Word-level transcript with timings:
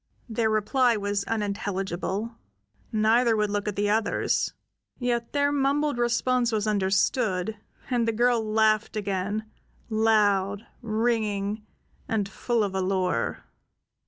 Their 0.27 0.49
reply 0.49 0.97
was 0.97 1.23
unintelligible; 1.25 2.35
neither 2.91 3.37
would 3.37 3.51
look 3.51 3.67
at 3.67 3.75
the 3.75 3.91
others; 3.91 4.51
yet 4.97 5.31
their 5.31 5.51
mumbled 5.51 5.99
response 5.99 6.51
was 6.51 6.65
understood, 6.65 7.57
and 7.87 8.07
the 8.07 8.11
girl 8.11 8.43
laughed 8.43 8.95
again, 8.97 9.45
loud, 9.91 10.65
ringing, 10.81 11.67
and 12.07 12.27
full 12.27 12.63
of 12.63 12.73
allure. 12.73 13.43